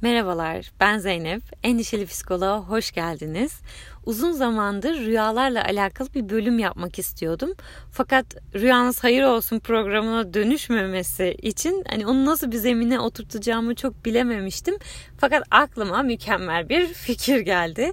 [0.00, 1.42] Merhabalar, ben Zeynep.
[1.62, 3.60] Endişeli Psikoloğa hoş geldiniz.
[4.06, 7.50] Uzun zamandır rüyalarla alakalı bir bölüm yapmak istiyordum.
[7.92, 14.76] Fakat Rüyanız Hayır Olsun programına dönüşmemesi için hani onu nasıl bir zemine oturtacağımı çok bilememiştim.
[15.18, 17.92] Fakat aklıma mükemmel bir fikir geldi.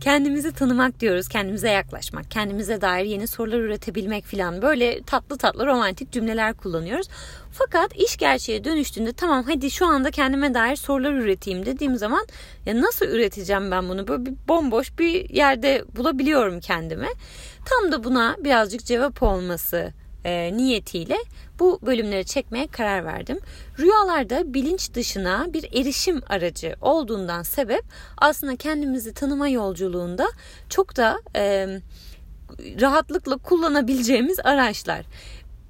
[0.00, 6.12] Kendimizi tanımak diyoruz, kendimize yaklaşmak, kendimize dair yeni sorular üretebilmek falan böyle tatlı tatlı romantik
[6.12, 7.08] cümleler kullanıyoruz.
[7.56, 12.26] Fakat iş gerçeğe dönüştüğünde tamam hadi şu anda kendime dair sorular üreteyim dediğim zaman
[12.66, 14.08] ya nasıl üreteceğim ben bunu?
[14.08, 17.08] Böyle bir bomboş bir yerde bulabiliyorum kendimi.
[17.64, 19.92] Tam da buna birazcık cevap olması
[20.24, 21.16] e, niyetiyle
[21.58, 23.38] bu bölümleri çekmeye karar verdim.
[23.78, 27.82] Rüyalarda bilinç dışına bir erişim aracı olduğundan sebep
[28.18, 30.26] aslında kendimizi tanıma yolculuğunda
[30.68, 31.66] çok da e,
[32.80, 35.06] rahatlıkla kullanabileceğimiz araçlar.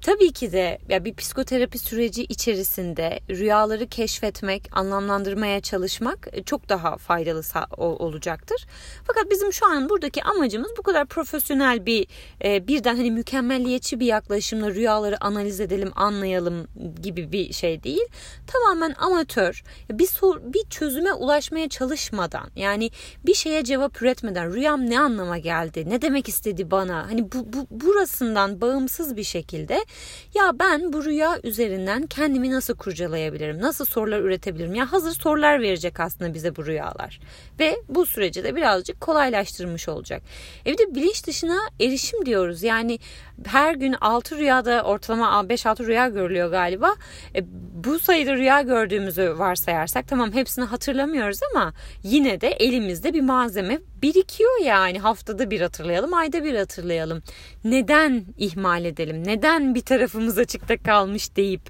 [0.05, 6.97] Tabii ki de ya bir psikoterapi süreci içerisinde rüyaları keşfetmek, anlamlandırmaya çalışmak e, çok daha
[6.97, 7.41] faydalı
[7.77, 8.67] olacaktır.
[9.03, 12.07] Fakat bizim şu an buradaki amacımız bu kadar profesyonel bir
[12.43, 16.67] e, birden hani mükemmelliyetçi bir yaklaşımla rüyaları analiz edelim, anlayalım
[17.01, 18.05] gibi bir şey değil.
[18.47, 22.89] Tamamen amatör, bir sor, bir çözüme ulaşmaya çalışmadan, yani
[23.25, 27.07] bir şeye cevap üretmeden rüyam ne anlama geldi, ne demek istedi bana?
[27.07, 29.85] Hani bu, bu burasından bağımsız bir şekilde
[30.33, 33.61] ya ben bu rüya üzerinden kendimi nasıl kurcalayabilirim?
[33.61, 34.75] Nasıl sorular üretebilirim?
[34.75, 37.19] Ya hazır sorular verecek aslında bize bu rüyalar.
[37.59, 40.21] Ve bu süreci de birazcık kolaylaştırmış olacak.
[40.65, 42.63] Evde bilinç dışına erişim diyoruz.
[42.63, 42.99] Yani
[43.45, 46.95] her gün 6 rüyada ortalama 5-6 rüya görülüyor galiba.
[47.35, 47.43] E,
[47.85, 54.61] bu sayıda rüya gördüğümüzü varsayarsak tamam hepsini hatırlamıyoruz ama yine de elimizde bir malzeme birikiyor
[54.63, 57.21] yani haftada bir hatırlayalım ayda bir hatırlayalım.
[57.63, 59.27] Neden ihmal edelim?
[59.27, 61.69] Neden bir tarafımız açıkta kalmış deyip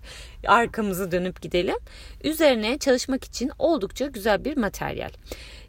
[0.54, 1.76] arkamızı dönüp gidelim?
[2.24, 5.10] Üzerine çalışmak için oldukça güzel bir materyal.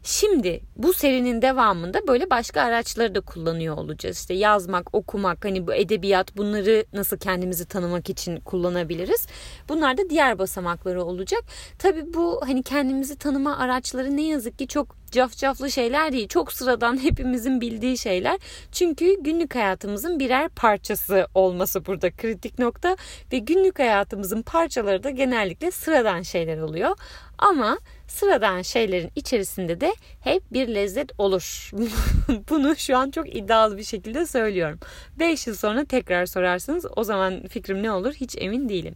[0.03, 4.19] Şimdi bu serinin devamında böyle başka araçları da kullanıyor olacağız.
[4.19, 9.27] İşte yazmak, okumak, hani bu edebiyat bunları nasıl kendimizi tanımak için kullanabiliriz.
[9.69, 11.43] Bunlar da diğer basamakları olacak.
[11.79, 16.27] Tabii bu hani kendimizi tanıma araçları ne yazık ki çok cafcaflı şeyler değil.
[16.27, 18.37] Çok sıradan hepimizin bildiği şeyler.
[18.71, 22.97] Çünkü günlük hayatımızın birer parçası olması burada kritik nokta
[23.33, 26.97] ve günlük hayatımızın parçaları da genellikle sıradan şeyler oluyor.
[27.37, 31.71] Ama sıradan şeylerin içerisinde de hep bir lezzet olur.
[32.49, 34.79] Bunu şu an çok iddialı bir şekilde söylüyorum.
[35.19, 38.95] 5 yıl sonra tekrar sorarsınız o zaman fikrim ne olur hiç emin değilim.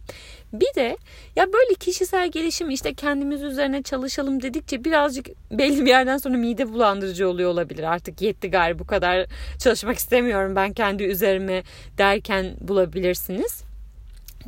[0.52, 0.96] Bir de
[1.36, 6.72] ya böyle kişisel gelişim işte kendimiz üzerine çalışalım dedikçe birazcık belli bir yerden sonra mide
[6.72, 7.82] bulandırıcı oluyor olabilir.
[7.82, 9.26] Artık yetti galiba bu kadar
[9.58, 11.62] çalışmak istemiyorum ben kendi üzerime
[11.98, 13.71] derken bulabilirsiniz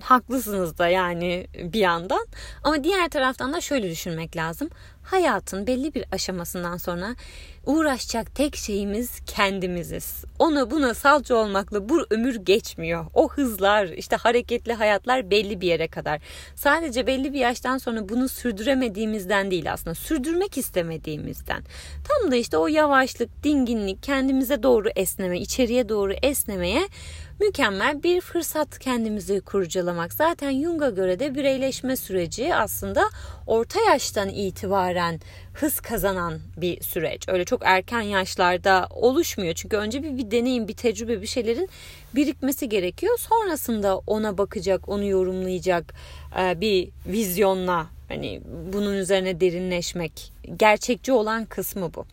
[0.02, 2.26] haklısınız da yani bir yandan.
[2.64, 4.70] Ama diğer taraftan da şöyle düşünmek lazım.
[5.04, 7.14] Hayatın belli bir aşamasından sonra
[7.66, 10.24] uğraşacak tek şeyimiz kendimiziz.
[10.38, 13.06] Ona buna salça olmakla bu ömür geçmiyor.
[13.14, 16.20] O hızlar, işte hareketli hayatlar belli bir yere kadar.
[16.54, 19.94] Sadece belli bir yaştan sonra bunu sürdüremediğimizden değil aslında.
[19.94, 21.62] Sürdürmek istemediğimizden.
[22.08, 26.88] Tam da işte o yavaşlık, dinginlik, kendimize doğru esneme, içeriye doğru esnemeye
[27.40, 30.12] mükemmel bir fırsat kendimizi kurcalamak.
[30.12, 33.10] Zaten Jung'a göre de bireyleşme süreci aslında
[33.46, 35.20] orta yaştan itibaren
[35.54, 37.28] hız kazanan bir süreç.
[37.28, 39.54] Öyle çok erken yaşlarda oluşmuyor.
[39.54, 41.68] Çünkü önce bir, bir deneyim, bir tecrübe, bir şeylerin
[42.14, 43.18] birikmesi gerekiyor.
[43.18, 45.94] Sonrasında ona bakacak, onu yorumlayacak
[46.40, 48.40] e, bir vizyonla Hani
[48.72, 52.06] bunun üzerine derinleşmek, gerçekçi olan kısmı bu.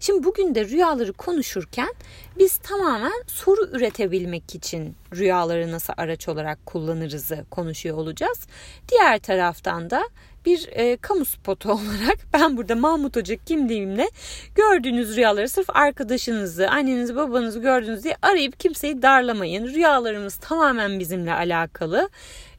[0.00, 1.94] Şimdi bugün de rüyaları konuşurken
[2.38, 8.46] biz tamamen soru üretebilmek için rüyaları nasıl araç olarak kullanırızı konuşuyor olacağız.
[8.88, 10.08] Diğer taraftan da
[10.46, 14.08] bir e, kamu spotu olarak ben burada Mahmut Hoca kimliğimle
[14.54, 19.66] gördüğünüz rüyaları sırf arkadaşınızı, annenizi, babanızı gördünüz diye arayıp kimseyi darlamayın.
[19.66, 22.08] Rüyalarımız tamamen bizimle alakalı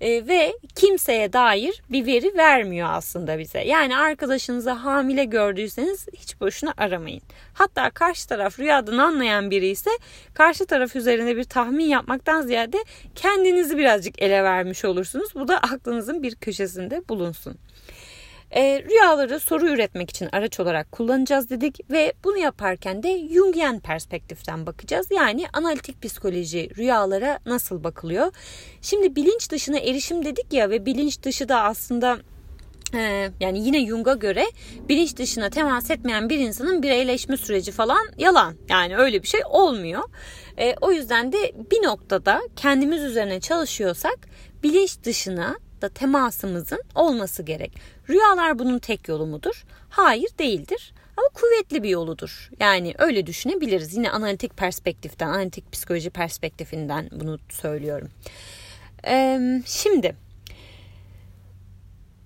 [0.01, 3.59] e, ve kimseye dair bir veri vermiyor aslında bize.
[3.59, 7.21] Yani arkadaşınızı hamile gördüyseniz hiç boşuna aramayın.
[7.53, 9.91] Hatta karşı taraf rüyadan anlayan biri ise
[10.33, 12.77] karşı taraf üzerine bir tahmin yapmaktan ziyade
[13.15, 15.35] kendinizi birazcık ele vermiş olursunuz.
[15.35, 17.57] Bu da aklınızın bir köşesinde bulunsun.
[18.51, 24.65] E, rüyaları soru üretmek için araç olarak kullanacağız dedik ve bunu yaparken de Jungian perspektiften
[24.65, 25.07] bakacağız.
[25.11, 28.31] Yani analitik psikoloji rüyalara nasıl bakılıyor?
[28.81, 32.17] Şimdi bilinç dışına erişim dedik ya ve bilinç dışı da aslında
[32.93, 34.45] ee, yani yine Jung'a göre
[34.89, 38.55] bilinç dışına temas etmeyen bir insanın bireyleşme süreci falan yalan.
[38.69, 40.03] Yani öyle bir şey olmuyor.
[40.57, 44.17] Ee, o yüzden de bir noktada kendimiz üzerine çalışıyorsak
[44.63, 47.71] bilinç dışına hayatta temasımızın olması gerek.
[48.09, 49.65] Rüyalar bunun tek yolu mudur?
[49.89, 50.93] Hayır değildir.
[51.17, 52.49] Ama kuvvetli bir yoludur.
[52.59, 53.95] Yani öyle düşünebiliriz.
[53.95, 58.09] Yine analitik perspektiften, analitik psikoloji perspektifinden bunu söylüyorum.
[59.07, 60.15] Ee, şimdi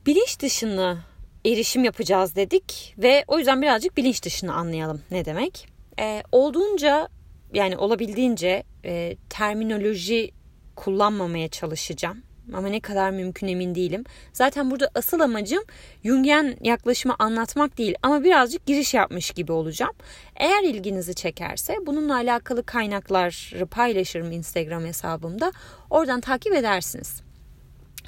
[0.05, 0.97] bilinç dışına
[1.45, 5.67] erişim yapacağız dedik ve o yüzden birazcık bilinç dışını anlayalım ne demek.
[5.99, 7.09] Ee, olduğunca
[7.53, 10.31] yani olabildiğince e, terminoloji
[10.75, 12.23] kullanmamaya çalışacağım.
[12.53, 14.03] Ama ne kadar mümkün emin değilim.
[14.33, 15.63] Zaten burada asıl amacım
[16.03, 19.93] Jungian yaklaşımı anlatmak değil ama birazcık giriş yapmış gibi olacağım.
[20.35, 25.51] Eğer ilginizi çekerse bununla alakalı kaynakları paylaşırım Instagram hesabımda.
[25.89, 27.21] Oradan takip edersiniz.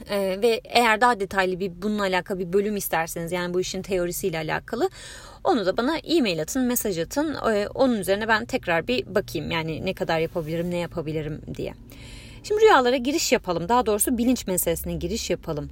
[0.10, 4.38] Ee, ve eğer daha detaylı bir bununla alakalı bir bölüm isterseniz yani bu işin teorisiyle
[4.38, 4.90] alakalı
[5.44, 7.36] onu da bana e-mail atın, mesaj atın.
[7.50, 11.74] Ee, onun üzerine ben tekrar bir bakayım yani ne kadar yapabilirim, ne yapabilirim diye.
[12.48, 13.70] Şimdi rüyalara giriş yapalım.
[13.70, 15.70] Daha doğrusu bilinç meselesine giriş yapalım.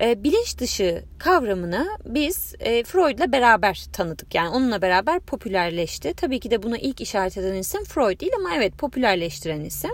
[0.00, 4.34] E, bilinç dışı kavramını biz e, Freud'la beraber tanıdık.
[4.34, 6.14] Yani onunla beraber popülerleşti.
[6.14, 9.90] Tabii ki de buna ilk işaret eden isim Freud değil ama evet popülerleştiren isim.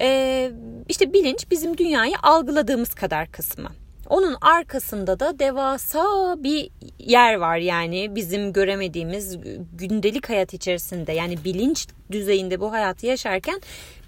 [0.00, 0.50] E,
[0.88, 3.81] işte bilinç bizim dünyayı algıladığımız kadar kısmı.
[4.12, 6.02] Onun arkasında da devasa
[6.38, 9.38] bir yer var yani bizim göremediğimiz
[9.72, 13.60] gündelik hayat içerisinde yani bilinç düzeyinde bu hayatı yaşarken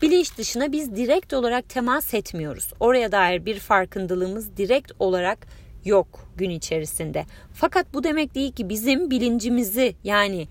[0.03, 2.73] bilinç dışına biz direkt olarak temas etmiyoruz.
[2.81, 5.47] Oraya dair bir farkındalığımız direkt olarak
[5.85, 7.25] yok gün içerisinde.
[7.55, 10.49] Fakat bu demek değil ki bizim bilincimizi yani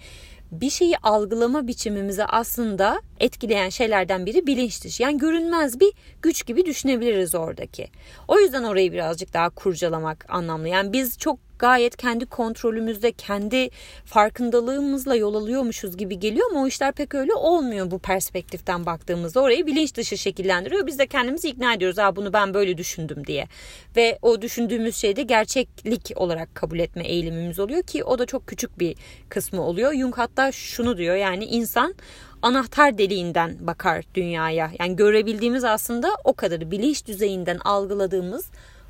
[0.61, 5.03] bir şeyi algılama biçimimizi aslında etkileyen şeylerden biri bilinç dışı.
[5.03, 7.87] Yani görünmez bir güç gibi düşünebiliriz oradaki.
[8.27, 10.67] O yüzden orayı birazcık daha kurcalamak anlamlı.
[10.67, 13.69] Yani biz çok gayet kendi kontrolümüzde, kendi
[14.05, 19.41] farkındalığımızla yol alıyormuşuz gibi geliyor ama o işler pek öyle olmuyor bu perspektiften baktığımızda.
[19.41, 20.87] Orayı bilinç dışı şekillendiriyor.
[20.87, 21.97] Biz de kendimizi ikna ediyoruz.
[21.97, 23.47] Ha bunu ben böyle düşündüm diye.
[23.95, 28.47] Ve o düşündüğümüz şeyi de gerçeklik olarak kabul etme eğilimimiz oluyor ki o da çok
[28.47, 28.95] küçük bir
[29.29, 29.93] kısmı oluyor.
[29.93, 31.95] Jung hatta şunu diyor yani insan
[32.41, 34.71] anahtar deliğinden bakar dünyaya.
[34.79, 36.71] Yani görebildiğimiz aslında o kadarı.
[36.71, 38.45] Bilinç düzeyinden algıladığımız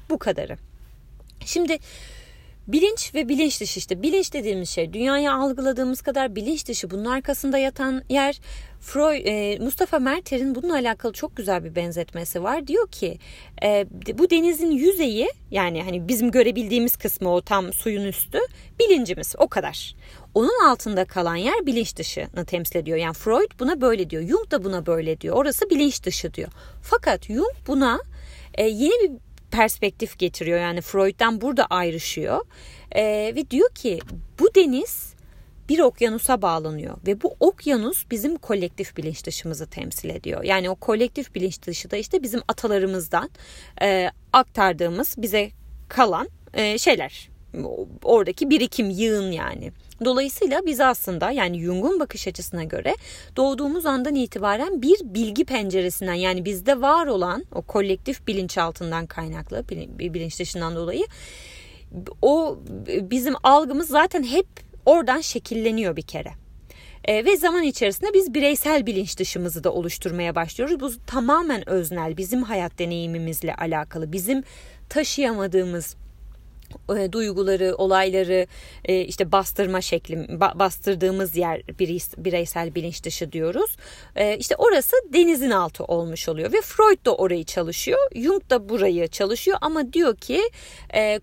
[0.10, 0.58] bu kadarı.
[1.46, 1.78] Şimdi
[2.68, 7.58] Bilinç ve bilinç dışı işte bilinç dediğimiz şey dünyayı algıladığımız kadar bilinç dışı bunun arkasında
[7.58, 8.40] yatan yer
[8.80, 12.68] Freud, e, Mustafa Merter'in bununla alakalı çok güzel bir benzetmesi var.
[12.68, 13.18] Diyor ki
[13.64, 18.40] e, bu denizin yüzeyi yani hani bizim görebildiğimiz kısmı o tam suyun üstü
[18.80, 19.96] bilincimiz o kadar.
[20.34, 22.98] Onun altında kalan yer bilinç dışını temsil ediyor.
[22.98, 24.24] Yani Freud buna böyle diyor.
[24.24, 25.36] Jung da buna böyle diyor.
[25.36, 26.50] Orası bilinç dışı diyor.
[26.82, 28.00] Fakat Jung buna
[28.54, 29.12] e, yeni bir
[29.54, 30.60] perspektif getiriyor.
[30.60, 32.46] Yani Freud'dan burada ayrışıyor.
[32.92, 34.00] E, ve diyor ki
[34.40, 35.14] bu deniz
[35.70, 40.44] bir okyanusa bağlanıyor ve bu okyanus bizim kolektif bilinç dışımızı temsil ediyor.
[40.44, 43.30] Yani o kolektif bilinç dışı da işte bizim atalarımızdan
[43.82, 45.52] e, aktardığımız bize
[45.90, 47.33] kalan e, şeyler.
[48.04, 49.72] Oradaki birikim, yığın yani.
[50.06, 52.96] Dolayısıyla biz aslında yani Jung'un bakış açısına göre
[53.36, 59.64] doğduğumuz andan itibaren bir bilgi penceresinden yani bizde var olan o kolektif bilinçaltından kaynaklı
[60.00, 61.06] bilinç dışından dolayı
[62.22, 64.48] o bizim algımız zaten hep
[64.86, 66.32] oradan şekilleniyor bir kere.
[67.06, 70.80] E, ve zaman içerisinde biz bireysel bilinç dışımızı da oluşturmaya başlıyoruz.
[70.80, 74.44] Bu tamamen öznel, bizim hayat deneyimimizle alakalı, bizim
[74.90, 75.96] taşıyamadığımız
[77.12, 78.48] duyguları, olayları
[78.86, 81.62] e, işte bastırma şekli, bastırdığımız yer
[82.18, 83.76] bireysel bilinç dışı diyoruz.
[84.16, 88.00] E, işte orası denizin altı olmuş oluyor ve Freud da orayı çalışıyor.
[88.16, 90.42] Jung da burayı çalışıyor ama diyor ki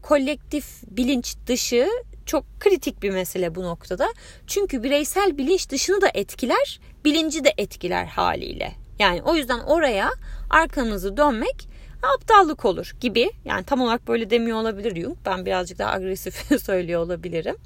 [0.02, 1.88] kolektif bilinç dışı
[2.26, 4.09] çok kritik bir mesele bu noktada.
[4.47, 8.73] Çünkü bireysel bilinç dışını da etkiler, bilinci de etkiler haliyle.
[8.99, 10.11] Yani o yüzden oraya
[10.50, 11.69] arkamızı dönmek
[12.02, 13.30] aptallık olur gibi.
[13.45, 15.16] Yani tam olarak böyle demiyor olabilir Jung.
[15.26, 17.57] Ben birazcık daha agresif söylüyor olabilirim.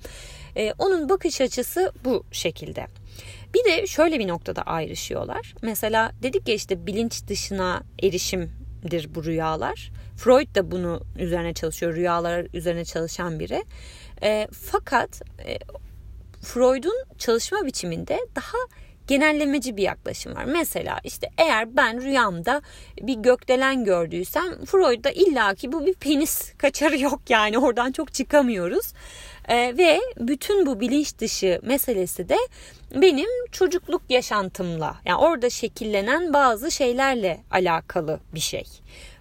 [0.56, 2.86] Ee, onun bakış açısı bu şekilde.
[3.54, 5.54] Bir de şöyle bir noktada ayrışıyorlar.
[5.62, 9.90] Mesela dedik ya işte bilinç dışına erişimdir bu rüyalar.
[10.16, 11.94] Freud da bunu üzerine çalışıyor.
[11.94, 13.64] Rüyalar üzerine çalışan biri.
[14.22, 15.58] E, fakat e,
[16.42, 18.58] Freud'un çalışma biçiminde daha
[19.06, 20.44] genellemeci bir yaklaşım var.
[20.44, 22.62] Mesela işte eğer ben rüyamda
[23.02, 28.92] bir gökdelen gördüysem Freud'da illaki bu bir penis kaçarı yok yani oradan çok çıkamıyoruz.
[29.48, 32.36] Ee, ve bütün bu bilinç dışı meselesi de
[32.94, 38.64] benim çocukluk yaşantımla yani orada şekillenen bazı şeylerle alakalı bir şey.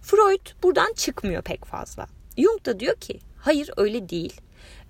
[0.01, 2.07] Freud buradan çıkmıyor pek fazla.
[2.37, 4.41] Jung da diyor ki hayır öyle değil.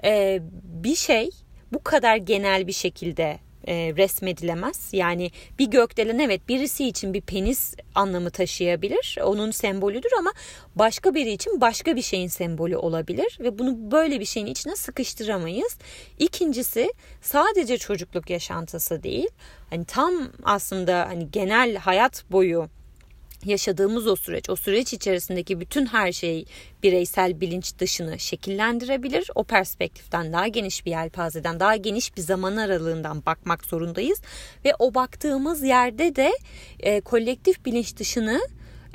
[0.03, 1.29] Ee, bir şey
[1.73, 4.89] bu kadar genel bir şekilde e, resmedilemez.
[4.93, 9.17] Yani bir gökdelen evet birisi için bir penis anlamı taşıyabilir.
[9.23, 10.33] Onun sembolüdür ama
[10.75, 15.77] başka biri için başka bir şeyin sembolü olabilir ve bunu böyle bir şeyin içine sıkıştıramayız.
[16.19, 19.29] İkincisi sadece çocukluk yaşantısı değil.
[19.69, 22.69] Hani tam aslında hani genel hayat boyu
[23.45, 26.45] yaşadığımız o süreç, o süreç içerisindeki bütün her şey
[26.83, 29.29] bireysel bilinç dışını şekillendirebilir.
[29.35, 34.21] O perspektiften daha geniş bir yelpazeden, daha geniş bir zaman aralığından bakmak zorundayız.
[34.65, 36.31] Ve o baktığımız yerde de
[36.79, 38.41] e, kolektif bilinç dışını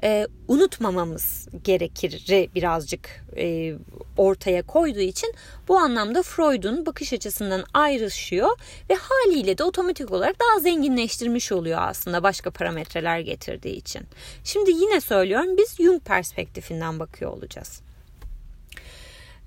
[0.02, 2.25] e, unutmamamız gerekir
[2.55, 3.75] birazcık e,
[4.17, 5.35] ortaya koyduğu için
[5.69, 8.49] bu anlamda Freud'un bakış açısından ayrışıyor
[8.90, 14.02] ve haliyle de otomatik olarak daha zenginleştirmiş oluyor aslında başka parametreler getirdiği için.
[14.45, 17.81] Şimdi yine söylüyorum biz Jung perspektifinden bakıyor olacağız.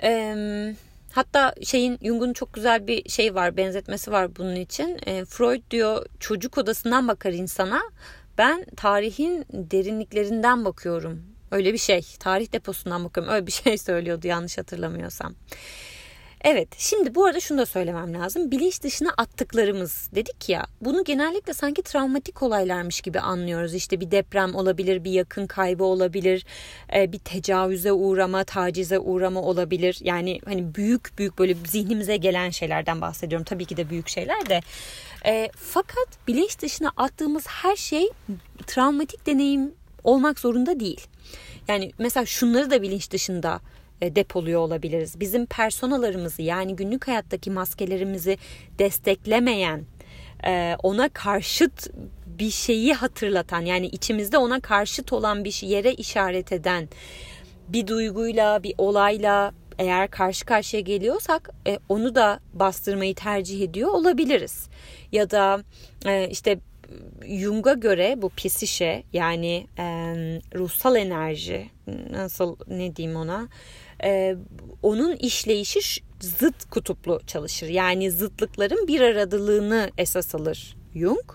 [0.03, 0.75] Eee
[1.11, 4.99] Hatta şeyin Jung'un çok güzel bir şey var, benzetmesi var bunun için.
[5.05, 7.81] E, Freud diyor çocuk odasından bakar insana.
[8.41, 11.23] Ben tarihin derinliklerinden bakıyorum.
[11.51, 12.01] Öyle bir şey.
[12.19, 13.33] Tarih deposundan bakıyorum.
[13.33, 15.35] Öyle bir şey söylüyordu yanlış hatırlamıyorsam.
[16.43, 18.51] Evet şimdi bu arada şunu da söylemem lazım.
[18.51, 23.73] Bilinç dışına attıklarımız dedik ya bunu genellikle sanki travmatik olaylarmış gibi anlıyoruz.
[23.73, 26.45] İşte bir deprem olabilir, bir yakın kaybı olabilir,
[26.95, 29.97] e, bir tecavüze uğrama, tacize uğrama olabilir.
[30.01, 33.45] Yani hani büyük büyük böyle zihnimize gelen şeylerden bahsediyorum.
[33.45, 34.61] Tabii ki de büyük şeyler de.
[35.25, 38.09] E, fakat bilinç dışına attığımız her şey
[38.67, 39.71] travmatik deneyim
[40.03, 41.07] olmak zorunda değil.
[41.67, 43.59] Yani mesela şunları da bilinç dışında
[44.01, 45.19] depoluyor olabiliriz.
[45.19, 48.37] Bizim personalarımızı yani günlük hayattaki maskelerimizi
[48.79, 49.85] desteklemeyen,
[50.45, 51.89] e, ona karşıt
[52.25, 56.89] bir şeyi hatırlatan yani içimizde ona karşıt olan bir yere işaret eden
[57.67, 64.69] bir duyguyla, bir olayla eğer karşı karşıya geliyorsak e, onu da bastırmayı tercih ediyor olabiliriz.
[65.11, 65.63] Ya da
[66.29, 66.59] işte
[67.27, 69.83] Jung'a göre bu psişe yani e,
[70.55, 71.69] ruhsal enerji
[72.11, 73.47] nasıl ne diyeyim ona
[74.03, 74.35] e,
[74.83, 77.67] onun işleyişi zıt kutuplu çalışır.
[77.67, 81.31] Yani zıtlıkların bir aradılığını esas alır Jung.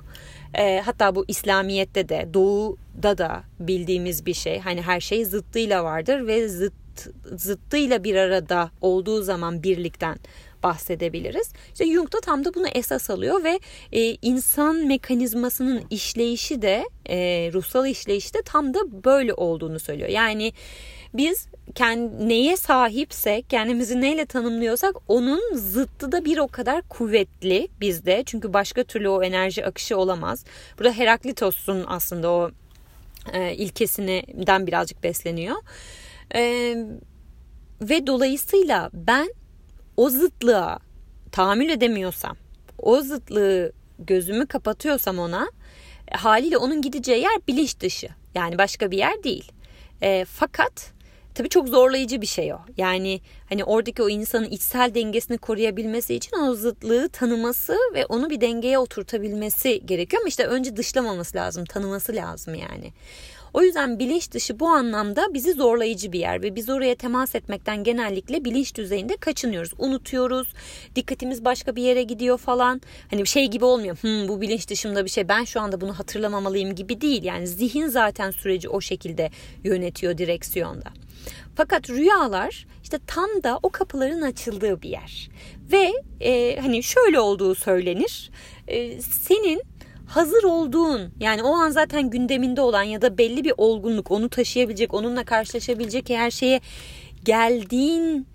[0.54, 4.58] E, hatta bu İslamiyet'te de doğuda da bildiğimiz bir şey.
[4.58, 6.72] Hani her şey zıttıyla vardır ve zıt
[7.36, 10.18] zıttıyla bir arada olduğu zaman birlikten
[10.62, 11.52] bahsedebiliriz.
[11.72, 13.60] İşte Jung da tam da bunu esas alıyor ve
[13.92, 20.08] e, insan mekanizmasının işleyişi de e, ruhsal işleyişi de tam da böyle olduğunu söylüyor.
[20.08, 20.52] Yani
[21.16, 28.22] biz kend, neye sahipsek, kendimizi neyle tanımlıyorsak onun zıttı da bir o kadar kuvvetli bizde.
[28.26, 30.44] Çünkü başka türlü o enerji akışı olamaz.
[30.78, 32.50] Burada Heraklitos'un aslında o
[33.32, 35.56] e, ilkesinden birazcık besleniyor.
[36.34, 36.40] E,
[37.80, 39.34] ve dolayısıyla ben
[39.96, 40.78] o zıtlığa
[41.32, 42.36] tahammül edemiyorsam,
[42.78, 45.48] o zıtlığı gözümü kapatıyorsam ona
[46.10, 48.08] haliyle onun gideceği yer bilinç dışı.
[48.34, 49.52] Yani başka bir yer değil.
[50.02, 50.95] E, fakat
[51.36, 52.58] tabii çok zorlayıcı bir şey o.
[52.76, 58.40] Yani hani oradaki o insanın içsel dengesini koruyabilmesi için o zıtlığı tanıması ve onu bir
[58.40, 60.22] dengeye oturtabilmesi gerekiyor.
[60.22, 62.92] Ama işte önce dışlamaması lazım, tanıması lazım yani.
[63.54, 67.84] O yüzden bilinç dışı bu anlamda bizi zorlayıcı bir yer ve biz oraya temas etmekten
[67.84, 69.72] genellikle bilinç düzeyinde kaçınıyoruz.
[69.78, 70.52] Unutuyoruz.
[70.96, 72.80] Dikkatimiz başka bir yere gidiyor falan.
[73.10, 73.96] Hani şey gibi olmuyor.
[73.96, 75.28] Hmm, bu bilinç dışımda bir şey.
[75.28, 77.24] Ben şu anda bunu hatırlamamalıyım gibi değil.
[77.24, 79.30] Yani zihin zaten süreci o şekilde
[79.64, 81.05] yönetiyor direksiyonda.
[81.56, 85.30] Fakat rüyalar işte tam da o kapıların açıldığı bir yer.
[85.72, 88.30] Ve e, hani şöyle olduğu söylenir.
[88.68, 89.62] E, senin
[90.06, 94.94] hazır olduğun yani o an zaten gündeminde olan ya da belli bir olgunluk onu taşıyabilecek
[94.94, 96.60] onunla karşılaşabilecek her şeye
[97.24, 98.26] geldiğin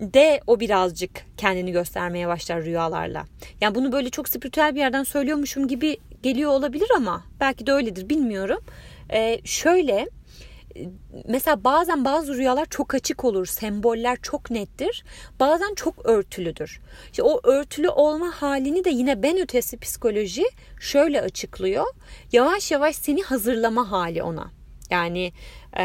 [0.00, 3.24] de o birazcık kendini göstermeye başlar rüyalarla.
[3.60, 8.08] Yani bunu böyle çok spiritüel bir yerden söylüyormuşum gibi geliyor olabilir ama belki de öyledir
[8.08, 8.58] bilmiyorum.
[9.12, 10.08] Ee, şöyle
[11.28, 15.04] mesela bazen bazı rüyalar çok açık olur, semboller çok nettir.
[15.40, 16.80] Bazen çok örtülüdür.
[17.10, 20.44] İşte o örtülü olma halini de yine ben ötesi psikoloji
[20.80, 21.86] şöyle açıklıyor.
[22.32, 24.50] Yavaş yavaş seni hazırlama hali ona.
[24.90, 25.32] Yani
[25.78, 25.82] e,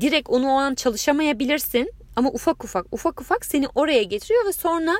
[0.00, 4.94] direkt onu o an çalışamayabilirsin ama ufak ufak ufak ufak seni oraya getiriyor ve sonra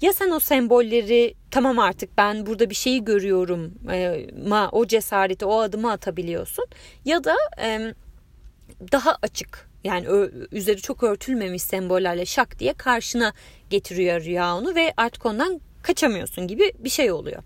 [0.00, 5.44] ya sen o sembolleri tamam artık ben burada bir şeyi görüyorum e, ma o cesareti
[5.44, 6.64] o adımı atabiliyorsun
[7.04, 7.36] ya da
[8.92, 10.06] daha açık yani
[10.52, 13.32] üzeri çok örtülmemiş sembollerle şak diye karşına
[13.70, 17.42] getiriyor rüya onu ve artık ondan kaçamıyorsun gibi bir şey oluyor.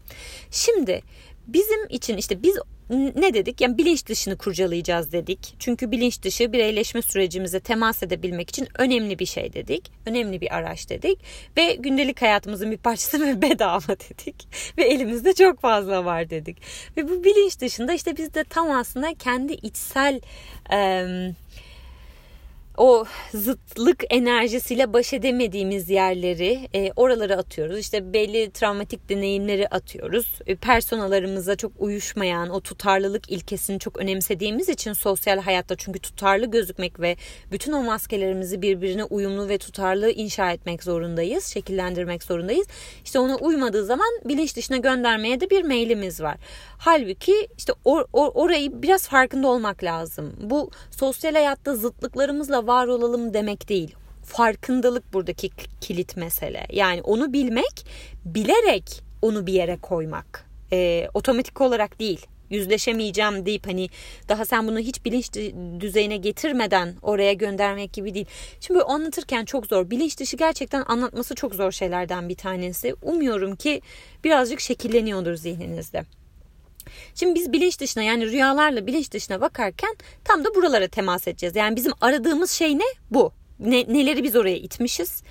[0.50, 1.02] Şimdi
[1.46, 2.58] bizim için işte biz
[2.90, 3.60] ne dedik?
[3.60, 5.54] Yani bilinç dışını kurcalayacağız dedik.
[5.58, 9.92] Çünkü bilinç dışı bireyleşme sürecimize temas edebilmek için önemli bir şey dedik.
[10.06, 11.18] Önemli bir araç dedik.
[11.56, 14.48] Ve gündelik hayatımızın bir parçası ve bedava dedik.
[14.78, 16.56] Ve elimizde çok fazla var dedik.
[16.96, 20.20] Ve bu bilinç dışında işte biz de tam aslında kendi içsel...
[20.72, 21.06] E,
[22.80, 27.78] o zıtlık enerjisiyle baş edemediğimiz yerleri e, oralara atıyoruz.
[27.78, 30.26] İşte belli travmatik deneyimleri atıyoruz.
[30.46, 37.00] E, personalarımıza çok uyuşmayan o tutarlılık ilkesini çok önemsediğimiz için sosyal hayatta çünkü tutarlı gözükmek
[37.00, 37.16] ve
[37.52, 41.46] bütün o maskelerimizi birbirine uyumlu ve tutarlı inşa etmek zorundayız.
[41.46, 42.66] Şekillendirmek zorundayız.
[43.04, 46.36] İşte ona uymadığı zaman bilinç dışına göndermeye de bir meylimiz var.
[46.78, 50.36] Halbuki işte or, or, orayı biraz farkında olmak lazım.
[50.40, 53.94] Bu sosyal hayatta zıtlıklarımızla var olalım demek değil.
[54.24, 55.50] Farkındalık buradaki
[55.80, 56.66] kilit mesele.
[56.72, 57.86] Yani onu bilmek,
[58.24, 60.46] bilerek onu bir yere koymak.
[60.72, 63.88] Ee, otomatik olarak değil yüzleşemeyeceğim deyip hani
[64.28, 65.32] daha sen bunu hiç bilinç
[65.80, 68.26] düzeyine getirmeden oraya göndermek gibi değil.
[68.60, 69.90] Şimdi anlatırken çok zor.
[69.90, 72.94] Bilinç dışı gerçekten anlatması çok zor şeylerden bir tanesi.
[73.02, 73.80] Umuyorum ki
[74.24, 76.04] birazcık şekilleniyordur zihninizde.
[77.14, 81.56] Şimdi biz bilinç dışına yani rüyalarla bilinç dışına bakarken tam da buralara temas edeceğiz.
[81.56, 82.84] Yani bizim aradığımız şey ne?
[83.10, 83.32] Bu.
[83.60, 85.22] Ne, neleri biz oraya itmişiz?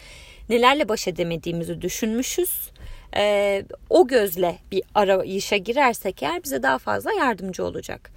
[0.49, 2.69] Nelerle baş edemediğimizi düşünmüşüz.
[3.15, 8.11] Ee, o gözle bir arayışa girersek eğer bize daha fazla yardımcı olacak.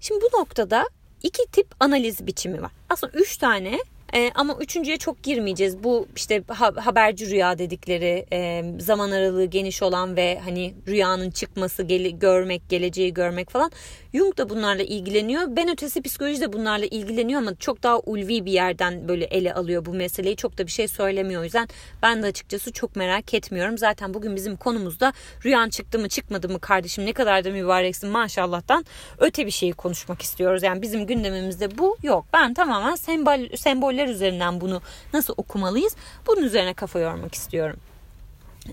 [0.00, 0.84] Şimdi bu noktada
[1.22, 2.72] iki tip analiz biçimi var.
[2.90, 3.78] Aslında üç tane
[4.14, 5.84] e, ama üçüncüye çok girmeyeceğiz.
[5.84, 11.82] Bu işte ha, haberci rüya dedikleri e, zaman aralığı geniş olan ve hani rüyanın çıkması,
[11.82, 13.70] gele, görmek, geleceği görmek falan.
[14.14, 15.42] Jung da bunlarla ilgileniyor.
[15.56, 19.84] Ben ötesi psikoloji de bunlarla ilgileniyor ama çok daha ulvi bir yerden böyle ele alıyor
[19.84, 20.36] bu meseleyi.
[20.36, 21.68] Çok da bir şey söylemiyor o yüzden
[22.02, 23.78] ben de açıkçası çok merak etmiyorum.
[23.78, 25.12] Zaten bugün bizim konumuzda
[25.44, 28.84] rüyan çıktı mı çıkmadı mı kardeşim ne kadar da mübareksin maşallahtan
[29.18, 30.62] öte bir şeyi konuşmak istiyoruz.
[30.62, 32.24] Yani bizim gündemimizde bu yok.
[32.32, 33.56] Ben tamamen sembol,
[34.02, 34.80] semboller üzerinden bunu
[35.12, 37.76] nasıl okumalıyız bunun üzerine kafa yormak istiyorum.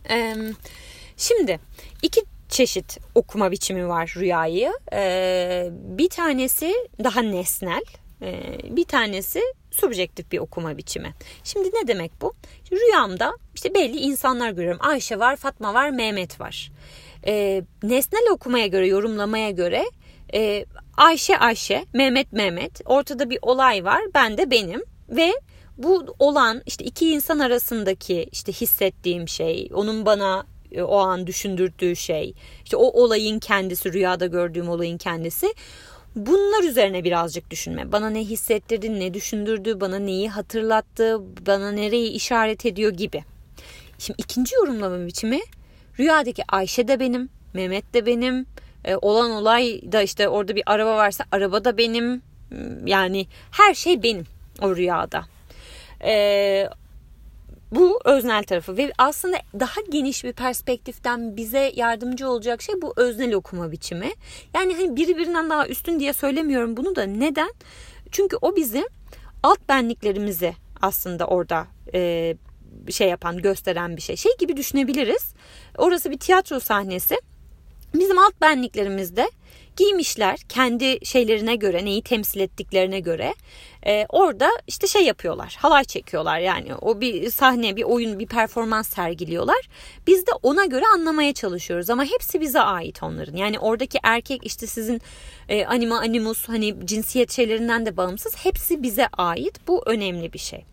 [0.10, 0.36] Ee,
[1.18, 1.60] şimdi
[2.02, 4.72] iki çeşit okuma biçimi var rüyayı.
[4.94, 7.84] Ee, bir tanesi daha nesnel,
[8.22, 11.14] ee, bir tanesi subjektif bir okuma biçimi.
[11.44, 12.34] Şimdi ne demek bu?
[12.72, 14.80] Rüyamda işte belli insanlar görüyorum.
[14.82, 16.72] Ayşe var, Fatma var, Mehmet var.
[17.28, 19.86] Ee, nesnel okumaya göre, yorumlamaya göre
[20.34, 20.66] e,
[20.98, 22.82] Ayşe Ayşe, Mehmet Mehmet.
[22.86, 24.02] Ortada bir olay var.
[24.14, 25.34] Ben de benim ve
[25.78, 31.96] bu olan işte iki insan arasındaki işte hissettiğim şey, onun bana e, o an düşündürdüğü
[31.96, 35.54] şey, işte o olayın kendisi, rüyada gördüğüm olayın kendisi.
[36.16, 37.92] Bunlar üzerine birazcık düşünme.
[37.92, 43.24] Bana ne hissettirdi, ne düşündürdü, bana neyi hatırlattı, bana nereyi işaret ediyor gibi.
[44.00, 45.40] Şimdi ikinci yorumlama biçimi
[46.00, 48.46] rüyadaki Ayşe de benim, Mehmet de benim,
[48.86, 52.22] e, olan olay da işte orada bir araba varsa araba da benim.
[52.86, 54.26] Yani her şey benim
[54.62, 55.26] o rüyada.
[56.04, 56.70] E,
[57.72, 63.34] bu öznel tarafı ve aslında daha geniş bir perspektiften bize yardımcı olacak şey bu öznel
[63.34, 64.12] okuma biçimi.
[64.54, 67.54] Yani hani biri birinden daha üstün diye söylemiyorum bunu da neden?
[68.12, 68.90] Çünkü o bizi
[69.44, 72.36] alt benliklerimizi aslında orada e,
[72.90, 74.16] şey yapan, gösteren bir şey.
[74.16, 75.34] Şey gibi düşünebiliriz.
[75.78, 77.16] Orası bir tiyatro sahnesi.
[77.94, 79.30] Bizim alt benliklerimizde
[79.78, 83.34] giymişler kendi şeylerine göre neyi temsil ettiklerine göre
[83.86, 86.76] e, orada işte şey yapıyorlar halay çekiyorlar yani.
[86.76, 89.70] O bir sahne bir oyun bir performans sergiliyorlar.
[90.08, 93.36] Biz de ona göre anlamaya çalışıyoruz ama hepsi bize ait onların.
[93.36, 95.02] Yani oradaki erkek işte sizin
[95.50, 98.36] e, anima animus hani cinsiyet şeylerinden de bağımsız.
[98.38, 99.68] Hepsi bize ait.
[99.68, 100.66] Bu önemli bir şey.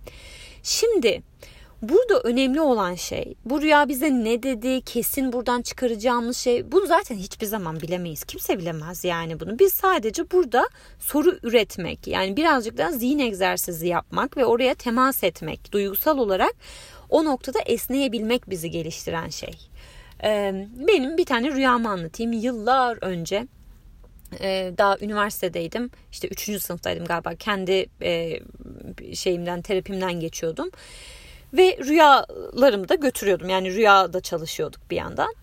[0.63, 1.23] Şimdi
[1.83, 7.17] Burada önemli olan şey bu rüya bize ne dedi kesin buradan çıkaracağımız şey bunu zaten
[7.17, 8.25] hiçbir zaman bilemeyiz.
[8.25, 9.59] Kimse bilemez yani bunu.
[9.59, 15.73] Biz sadece burada soru üretmek yani birazcık daha zihin egzersizi yapmak ve oraya temas etmek
[15.73, 16.53] duygusal olarak
[17.11, 19.55] o noktada esneyebilmek bizi geliştiren şey.
[20.89, 22.33] Benim bir tane rüyamı anlatayım.
[22.33, 23.47] Yıllar önce
[24.79, 25.91] daha üniversitedeydim.
[26.13, 26.63] İşte 3.
[26.63, 27.35] sınıftaydım galiba.
[27.35, 27.87] Kendi
[29.15, 30.71] şeyimden, terapimden geçiyordum.
[31.57, 33.49] Ve rüyalarımı da götürüyordum.
[33.49, 35.35] Yani rüyada çalışıyorduk bir yandan.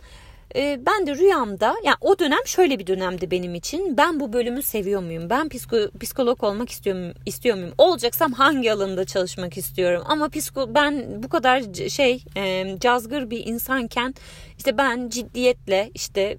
[0.56, 3.97] Ee, ben de rüyamda yani o dönem şöyle bir dönemdi benim için.
[3.97, 5.30] Ben bu bölümü seviyor muyum?
[5.30, 7.73] Ben psiko, psikolog olmak istiyorum, istiyor muyum?
[7.78, 10.04] Olacaksam hangi alanında çalışmak istiyorum?
[10.06, 14.15] Ama psiko, ben bu kadar şey e, cazgır bir insanken
[14.58, 16.38] işte ben ciddiyetle işte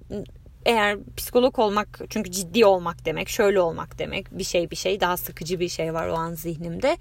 [0.65, 5.17] eğer psikolog olmak çünkü ciddi olmak demek şöyle olmak demek bir şey bir şey daha
[5.17, 6.97] sıkıcı bir şey var o an zihnimde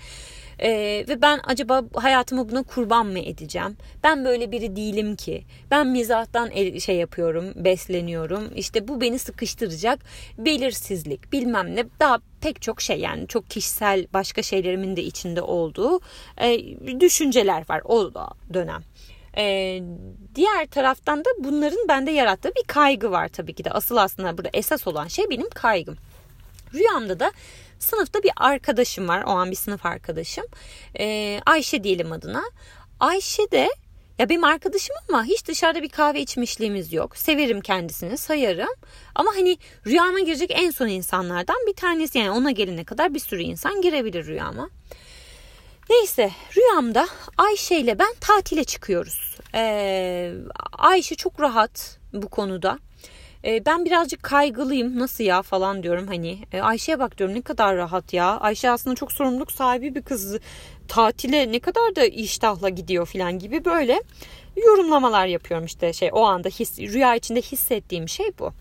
[0.61, 3.77] Ee, ve ben acaba hayatımı buna kurban mı edeceğim?
[4.03, 5.45] Ben böyle biri değilim ki.
[5.71, 8.51] Ben mizahtan şey yapıyorum, besleniyorum.
[8.57, 9.99] İşte bu beni sıkıştıracak.
[10.39, 11.85] Belirsizlik, bilmem ne.
[12.01, 16.01] Daha pek çok şey yani çok kişisel başka şeylerimin de içinde olduğu
[16.41, 16.61] e,
[17.01, 18.11] düşünceler var o
[18.55, 18.83] dönem.
[19.37, 19.83] Ee,
[20.35, 23.71] diğer taraftan da bunların bende yarattığı bir kaygı var tabii ki de.
[23.71, 25.97] Asıl aslında burada esas olan şey benim kaygım.
[26.75, 27.33] Rüyamda da
[27.85, 29.23] sınıfta bir arkadaşım var.
[29.27, 30.45] O an bir sınıf arkadaşım.
[30.99, 32.43] Ee, Ayşe diyelim adına.
[33.01, 33.69] Ayşe de
[34.19, 37.17] ya benim arkadaşım ama hiç dışarıda bir kahve içmişliğimiz yok.
[37.17, 38.75] Severim kendisini, sayarım.
[39.15, 42.19] Ama hani rüyama girecek en son insanlardan bir tanesi.
[42.19, 44.71] Yani ona gelene kadar bir sürü insan girebilir rüyama.
[45.91, 49.37] Neyse rüyamda Ayşe ile ben tatile çıkıyoruz.
[49.55, 50.33] Ee,
[50.73, 52.79] Ayşe çok rahat bu konuda.
[53.45, 56.39] Ee, ben birazcık kaygılıyım nasıl ya falan diyorum hani.
[56.53, 58.39] Ee, Ayşe'ye bak diyorum ne kadar rahat ya.
[58.41, 60.37] Ayşe aslında çok sorumluluk sahibi bir kız.
[60.89, 64.03] Tatile ne kadar da iştahla gidiyor falan gibi böyle
[64.57, 68.53] yorumlamalar yapıyorum işte şey o anda his, rüya içinde hissettiğim şey bu.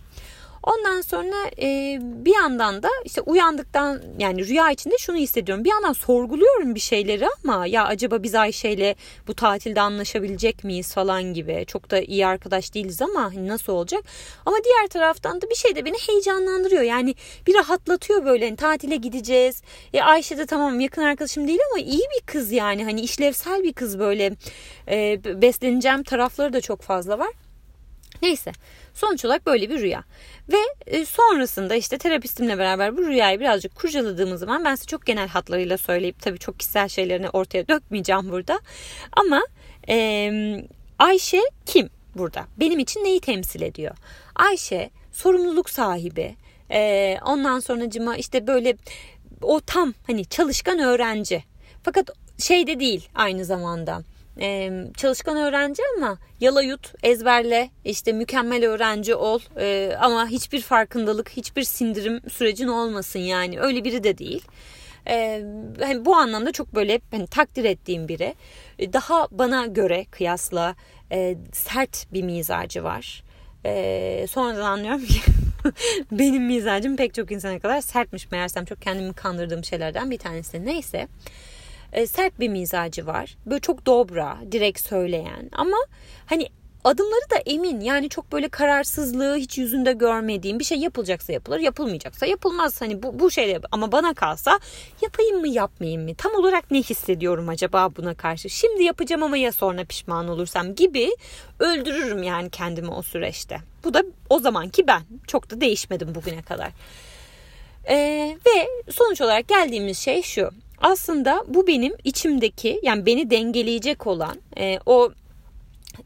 [0.63, 5.63] Ondan sonra e, bir yandan da işte uyandıktan yani rüya içinde şunu hissediyorum.
[5.63, 8.95] Bir yandan sorguluyorum bir şeyleri ama ya acaba biz Ayşe'yle
[9.27, 11.63] bu tatilde anlaşabilecek miyiz falan gibi.
[11.67, 14.03] Çok da iyi arkadaş değiliz ama hani nasıl olacak?
[14.45, 16.81] Ama diğer taraftan da bir şey de beni heyecanlandırıyor.
[16.81, 17.15] Yani
[17.47, 19.61] bir rahatlatıyor böyle hani tatile gideceğiz.
[19.93, 22.83] E, Ayşe de tamam yakın arkadaşım değil ama iyi bir kız yani.
[22.83, 24.31] Hani işlevsel bir kız böyle.
[24.87, 27.29] E, besleneceğim tarafları da çok fazla var.
[28.21, 28.51] Neyse
[28.93, 30.03] sonuç olarak böyle bir rüya.
[30.51, 35.27] Ve e, sonrasında işte terapistimle beraber bu rüyayı birazcık kurcaladığımız zaman ben size çok genel
[35.27, 38.59] hatlarıyla söyleyip tabii çok kişisel şeylerini ortaya dökmeyeceğim burada.
[39.11, 39.41] Ama
[39.89, 40.31] e,
[40.99, 42.45] Ayşe kim burada?
[42.57, 43.95] Benim için neyi temsil ediyor?
[44.35, 46.35] Ayşe sorumluluk sahibi.
[46.71, 48.77] E, ondan sonra cima işte böyle
[49.41, 51.43] o tam hani çalışkan öğrenci.
[51.83, 54.03] Fakat şey de değil aynı zamanda
[54.39, 61.29] e, çalışkan öğrenci ama yala yut, ezberle, işte mükemmel öğrenci ol e, ama hiçbir farkındalık,
[61.29, 64.43] hiçbir sindirim sürecin olmasın yani öyle biri de değil.
[65.07, 65.43] E,
[65.79, 68.35] hani bu anlamda çok böyle hani takdir ettiğim biri.
[68.79, 70.75] E, daha bana göre kıyasla
[71.11, 73.23] e, sert bir mizacı var.
[73.65, 75.21] E, sonradan anlıyorum ki
[76.11, 80.65] benim mizacım pek çok insana kadar sertmiş meğersem çok kendimi kandırdığım şeylerden bir tanesi.
[80.65, 81.07] Neyse
[81.93, 83.37] e, sert bir mizacı var.
[83.45, 85.77] Böyle çok dobra, direkt söyleyen ama
[86.25, 86.49] hani
[86.83, 87.79] adımları da emin.
[87.79, 92.81] Yani çok böyle kararsızlığı hiç yüzünde görmediğim bir şey yapılacaksa yapılır, yapılmayacaksa yapılmaz.
[92.81, 94.59] Hani bu, bu şey ama bana kalsa
[95.01, 96.15] yapayım mı yapmayayım mı?
[96.15, 98.49] Tam olarak ne hissediyorum acaba buna karşı?
[98.49, 101.09] Şimdi yapacağım ama ya sonra pişman olursam gibi
[101.59, 103.57] öldürürüm yani kendimi o süreçte.
[103.83, 105.01] Bu da o zamanki ben.
[105.27, 106.71] Çok da değişmedim bugüne kadar.
[107.89, 110.49] Ee, ve sonuç olarak geldiğimiz şey şu
[110.81, 115.11] aslında bu benim içimdeki yani beni dengeleyecek olan e, o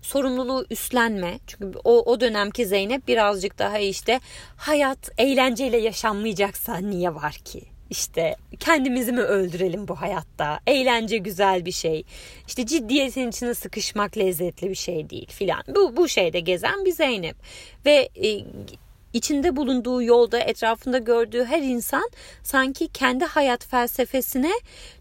[0.01, 1.39] sorumluluğu üstlenme.
[1.47, 4.19] Çünkü o, o dönemki Zeynep birazcık daha işte
[4.55, 7.61] hayat eğlenceyle yaşanmayacaksa niye var ki?
[7.89, 10.59] İşte kendimizi mi öldürelim bu hayatta?
[10.67, 12.03] Eğlence güzel bir şey.
[12.47, 15.63] İşte ciddiyetin içine sıkışmak lezzetli bir şey değil filan.
[15.75, 17.35] Bu, bu şeyde gezen bir Zeynep.
[17.85, 18.43] Ve e,
[19.17, 22.09] içinde bulunduğu yolda etrafında gördüğü her insan
[22.43, 24.51] sanki kendi hayat felsefesine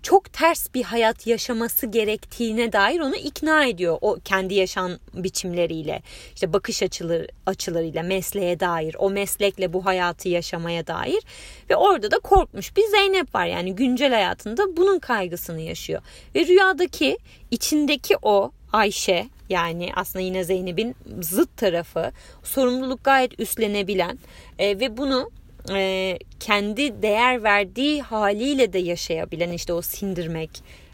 [0.02, 6.02] çok ters bir hayat yaşaması gerektiğine dair onu ikna ediyor o kendi yaşam biçimleriyle.
[6.34, 11.22] İşte bakış açıları açılarıyla mesleğe dair o meslekle bu hayatı yaşamaya dair.
[11.70, 13.46] Ve orada da korkmuş bir Zeynep var.
[13.46, 16.02] Yani güncel hayatında bunun kaygısını yaşıyor.
[16.34, 17.18] Ve rüyadaki
[17.50, 24.18] içindeki o Ayşe yani aslında yine Zeynep'in zıt tarafı sorumluluk gayet üstlenebilen
[24.58, 25.30] e, ve bunu
[25.70, 30.50] e, kendi değer verdiği haliyle de yaşayabilen işte o sindirmek,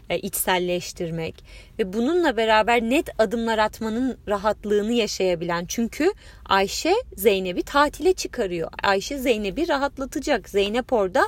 [0.09, 1.43] e, içselleştirmek
[1.79, 5.65] ve bununla beraber net adımlar atmanın rahatlığını yaşayabilen.
[5.67, 6.11] Çünkü
[6.45, 8.71] Ayşe Zeynep'i tatile çıkarıyor.
[8.83, 10.49] Ayşe Zeynep'i rahatlatacak.
[10.49, 11.27] Zeynep orada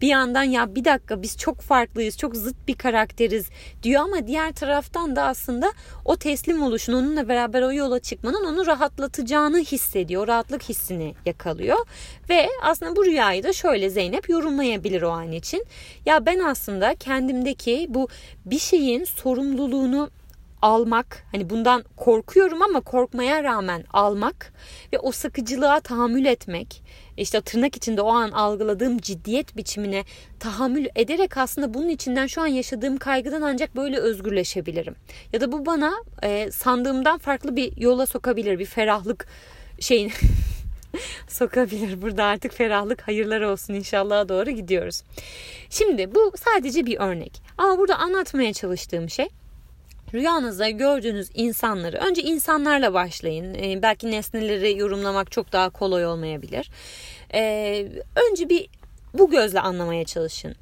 [0.00, 3.48] bir yandan ya bir dakika biz çok farklıyız, çok zıt bir karakteriz
[3.82, 5.72] diyor ama diğer taraftan da aslında
[6.04, 10.28] o teslim oluşun, onunla beraber o yola çıkmanın onu rahatlatacağını hissediyor.
[10.28, 11.78] Rahatlık hissini yakalıyor.
[12.28, 15.64] Ve aslında bu rüyayı da şöyle Zeynep yorumlayabilir o an için.
[16.06, 18.08] Ya ben aslında kendimdeki bu
[18.46, 20.10] bir şeyin sorumluluğunu
[20.64, 24.52] almak hani bundan korkuyorum ama korkmaya rağmen almak
[24.92, 26.82] ve o sıkıcılığa tahammül etmek
[27.16, 30.04] işte tırnak içinde o an algıladığım ciddiyet biçimine
[30.40, 34.94] tahammül ederek aslında bunun içinden şu an yaşadığım kaygıdan ancak böyle özgürleşebilirim.
[35.32, 39.26] Ya da bu bana e, sandığımdan farklı bir yola sokabilir bir ferahlık
[39.80, 40.12] şeyin
[41.28, 42.02] sokabilir.
[42.02, 45.02] Burada artık ferahlık hayırlar olsun inşallah doğru gidiyoruz.
[45.70, 47.42] Şimdi bu sadece bir örnek.
[47.58, 49.28] Ama burada anlatmaya çalıştığım şey
[50.14, 53.54] rüyanızda gördüğünüz insanları önce insanlarla başlayın.
[53.54, 56.70] Ee, belki nesneleri yorumlamak çok daha kolay olmayabilir.
[57.34, 57.88] Ee,
[58.30, 58.68] önce bir
[59.14, 60.54] bu gözle anlamaya çalışın.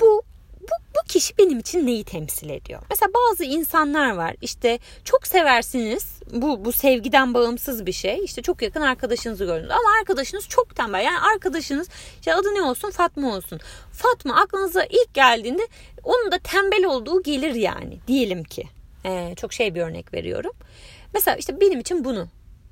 [0.00, 0.22] Bu
[0.60, 2.82] bu, bu kişi benim için neyi temsil ediyor?
[2.90, 8.24] Mesela bazı insanlar var işte çok seversiniz bu, bu sevgiden bağımsız bir şey.
[8.24, 11.04] İşte çok yakın arkadaşınızı gördünüz ama arkadaşınız çok tembel.
[11.04, 12.90] Yani arkadaşınız işte adı ne olsun?
[12.90, 13.60] Fatma olsun.
[13.92, 15.62] Fatma aklınıza ilk geldiğinde
[16.04, 18.64] onun da tembel olduğu gelir yani diyelim ki.
[19.04, 20.52] Ee, çok şey bir örnek veriyorum.
[21.14, 22.28] Mesela işte benim için bunu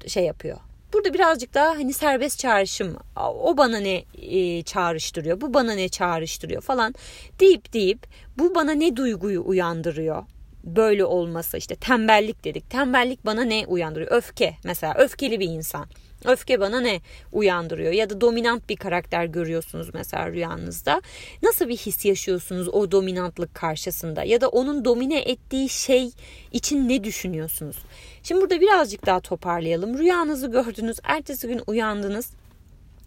[0.07, 0.59] şey yapıyor
[0.93, 6.63] Burada birazcık daha hani serbest çağrışım o bana ne e, çağrıştırıyor bu bana ne çağrıştırıyor
[6.63, 6.95] falan
[7.41, 8.07] deyip deyip
[8.39, 10.25] bu bana ne duyguyu uyandırıyor
[10.65, 15.87] böyle olması işte tembellik dedik tembellik bana ne uyandırıyor öfke mesela öfkeli bir insan
[16.25, 17.01] Öfke bana ne
[17.33, 21.03] uyandırıyor ya da dominant bir karakter görüyorsunuz mesela rüyanızda.
[21.43, 26.11] Nasıl bir his yaşıyorsunuz o dominantlık karşısında ya da onun domine ettiği şey
[26.53, 27.77] için ne düşünüyorsunuz?
[28.23, 29.99] Şimdi burada birazcık daha toparlayalım.
[29.99, 32.31] Rüyanızı gördünüz, ertesi gün uyandınız.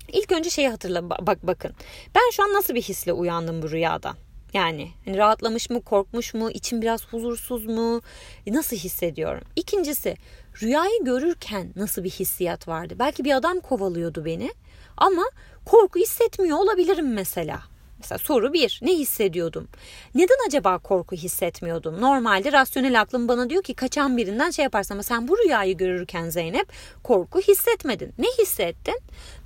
[0.08, 1.72] İlk önce şeyi hatırla bak bakın.
[2.16, 4.16] Ben şu an nasıl bir hisle uyandım bu rüyadan?
[4.54, 8.02] Yani hani rahatlamış mı, korkmuş mu, içim biraz huzursuz mu,
[8.48, 9.44] nasıl hissediyorum?
[9.56, 10.16] İkincisi
[10.62, 12.96] rüyayı görürken nasıl bir hissiyat vardı?
[13.00, 14.52] Belki bir adam kovalıyordu beni
[14.98, 15.24] ama
[15.66, 17.60] korku hissetmiyor olabilirim mesela.
[18.00, 19.68] Mesela soru bir, ne hissediyordum?
[20.16, 22.02] Neden acaba korku hissetmiyordum?
[22.02, 26.30] Normalde rasyonel aklım bana diyor ki kaçan birinden şey yaparsın ama sen bu rüyayı görürken
[26.30, 26.68] Zeynep
[27.04, 28.14] korku hissetmedin.
[28.20, 29.00] Ne hissettin?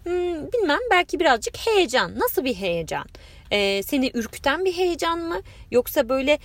[0.04, 2.20] Hmm, bilmem belki birazcık heyecan.
[2.20, 3.06] Nasıl bir heyecan?
[3.52, 5.42] Ee, seni ürküten bir heyecan mı?
[5.72, 6.40] Yoksa böyle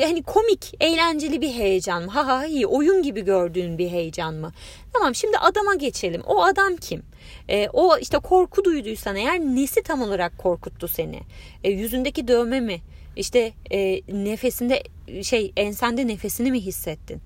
[0.00, 2.10] hani komik, eğlenceli bir heyecan mı?
[2.10, 4.52] Ha ha iyi, oyun gibi gördüğün bir heyecan mı?
[4.92, 6.22] Tamam şimdi adama geçelim.
[6.26, 7.02] O adam kim?
[7.48, 11.20] E, o işte korku duyduysan eğer nesi tam olarak korkuttu seni?
[11.64, 12.80] E, yüzündeki dövme mi?
[13.16, 14.82] İşte e, nefesinde
[15.22, 17.20] şey ensende nefesini mi hissettin?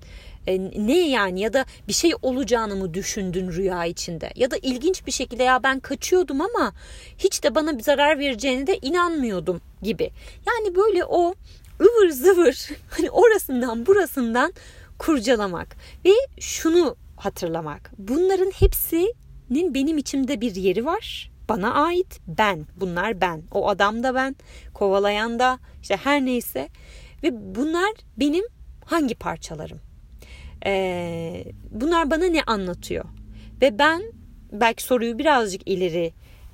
[0.47, 4.31] E, ne yani ya da bir şey olacağını mı düşündün rüya içinde?
[4.35, 6.73] Ya da ilginç bir şekilde ya ben kaçıyordum ama
[7.17, 10.11] hiç de bana bir zarar vereceğine de inanmıyordum gibi.
[10.47, 11.33] Yani böyle o
[11.81, 14.53] ıvır zıvır hani orasından burasından
[14.97, 17.91] kurcalamak ve şunu hatırlamak.
[17.97, 21.31] Bunların hepsinin benim içimde bir yeri var.
[21.49, 22.65] Bana ait ben.
[22.75, 23.43] Bunlar ben.
[23.51, 24.35] O adam da ben.
[24.73, 26.69] Kovalayan da işte her neyse.
[27.23, 28.45] Ve bunlar benim
[28.85, 29.86] hangi parçalarım?
[30.65, 33.05] Ee, bunlar bana ne anlatıyor?
[33.61, 34.03] Ve ben
[34.51, 36.13] belki soruyu birazcık ileri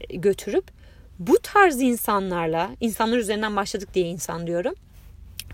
[0.09, 0.71] götürüp
[1.19, 4.73] bu tarz insanlarla, insanlar üzerinden başladık diye insan diyorum.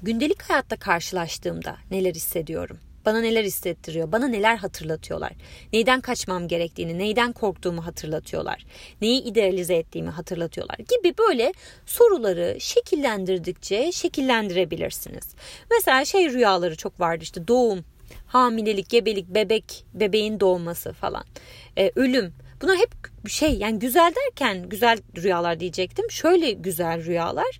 [0.04, 2.78] Gündelik hayatta karşılaştığımda neler hissediyorum?
[3.06, 4.12] Bana neler hissettiriyor?
[4.12, 5.32] Bana neler hatırlatıyorlar?
[5.74, 8.66] Neyden kaçmam gerektiğini, neyden korktuğumu hatırlatıyorlar?
[9.02, 11.54] Neyi idealize ettiğimi hatırlatıyorlar gibi böyle
[11.86, 15.30] soruları şekillendirdikçe şekillendirebilirsiniz.
[15.72, 17.86] Mesela şey rüyaları çok vardı işte doğum,
[18.28, 21.24] hamilelik, gebelik, bebek, bebeğin doğması falan.
[21.78, 22.34] Ee, ölüm.
[22.62, 22.92] Bunlar hep
[23.30, 26.12] şey yani güzel derken güzel rüyalar diyecektim.
[26.12, 27.60] Şöyle güzel rüyalar.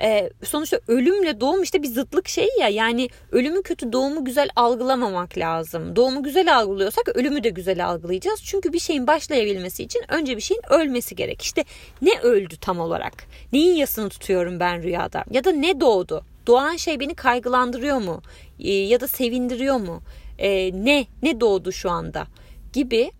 [0.00, 2.68] Ee, sonuçta ölümle doğum işte bir zıtlık şey ya.
[2.68, 5.96] Yani ölümü kötü doğumu güzel algılamamak lazım.
[5.96, 8.42] Doğumu güzel algılıyorsak ölümü de güzel algılayacağız.
[8.44, 11.42] Çünkü bir şeyin başlayabilmesi için önce bir şeyin ölmesi gerek.
[11.42, 11.64] İşte
[12.02, 13.12] ne öldü tam olarak?
[13.52, 15.24] Neyin yasını tutuyorum ben rüyada?
[15.30, 16.24] Ya da ne doğdu?
[16.46, 18.22] Doğan şey beni kaygılandırıyor mu?
[18.60, 20.02] Ee, ya da sevindiriyor mu?
[20.38, 21.06] Ee, ne?
[21.22, 22.26] Ne doğdu şu anda?
[22.72, 23.10] Gibi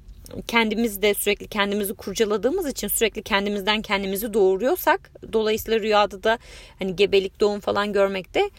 [0.48, 6.38] kendimiz de sürekli kendimizi kurcaladığımız için sürekli kendimizden kendimizi doğuruyorsak dolayısıyla rüyada da
[6.78, 8.50] hani gebelik doğum falan görmek de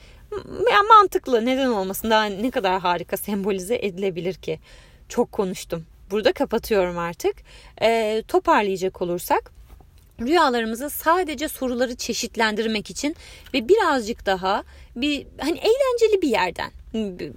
[0.71, 4.59] ya mantıklı neden olmasın daha ne kadar harika sembolize edilebilir ki
[5.09, 7.35] çok konuştum burada kapatıyorum artık
[7.81, 9.51] e, toparlayacak olursak
[10.21, 13.15] rüyalarımızı sadece soruları çeşitlendirmek için
[13.53, 14.63] ve birazcık daha
[14.95, 16.71] bir hani eğlenceli bir yerden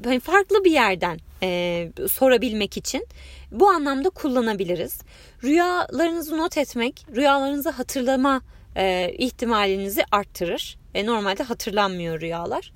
[0.05, 3.07] hani farklı bir yerden e, sorabilmek için
[3.53, 5.01] bu anlamda kullanabiliriz.
[5.45, 8.41] Rüyalarınızı not etmek, rüyalarınızı hatırlama
[8.77, 10.79] e, ihtimalinizi arttırır.
[10.95, 12.73] E, normalde hatırlanmıyor rüyalar.